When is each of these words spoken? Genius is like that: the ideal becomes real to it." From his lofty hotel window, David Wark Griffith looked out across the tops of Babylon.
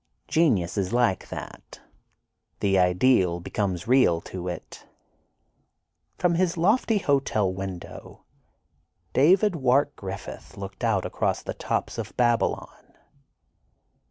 Genius 0.27 0.79
is 0.79 0.91
like 0.91 1.29
that: 1.29 1.79
the 2.59 2.79
ideal 2.79 3.39
becomes 3.39 3.87
real 3.87 4.19
to 4.19 4.47
it." 4.47 4.87
From 6.17 6.33
his 6.33 6.57
lofty 6.57 6.97
hotel 6.97 7.53
window, 7.53 8.23
David 9.13 9.55
Wark 9.55 9.95
Griffith 9.95 10.57
looked 10.57 10.83
out 10.83 11.05
across 11.05 11.43
the 11.43 11.53
tops 11.53 11.99
of 11.99 12.17
Babylon. 12.17 12.95